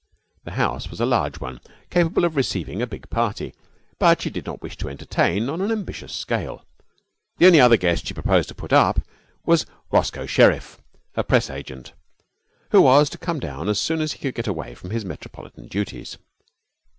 The 0.45 0.53
house 0.53 0.89
was 0.89 0.99
a 0.99 1.05
large 1.05 1.39
one, 1.39 1.61
capable 1.91 2.25
of 2.25 2.35
receiving 2.35 2.81
a 2.81 2.87
big 2.87 3.07
party, 3.11 3.53
but 3.99 4.19
she 4.19 4.31
did 4.31 4.47
not 4.47 4.63
wish 4.63 4.75
to 4.77 4.89
entertain 4.89 5.47
on 5.47 5.61
an 5.61 5.71
ambitious 5.71 6.11
scale. 6.11 6.65
The 7.37 7.45
only 7.45 7.59
other 7.59 7.77
guest 7.77 8.07
she 8.07 8.15
proposed 8.15 8.49
to 8.49 8.55
put 8.55 8.73
up 8.73 8.99
was 9.45 9.67
Roscoe 9.91 10.25
Sherriff, 10.25 10.79
her 11.13 11.21
press 11.21 11.51
agent, 11.51 11.93
who 12.71 12.81
was 12.81 13.11
to 13.11 13.19
come 13.19 13.39
down 13.39 13.69
as 13.69 13.79
soon 13.79 14.01
as 14.01 14.13
he 14.13 14.17
could 14.21 14.33
get 14.33 14.47
away 14.47 14.73
from 14.73 14.89
his 14.89 15.05
metropolitan 15.05 15.67
duties. 15.67 16.17